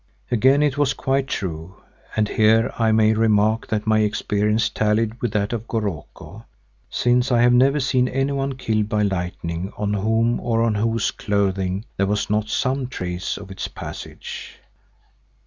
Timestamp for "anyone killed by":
8.07-9.03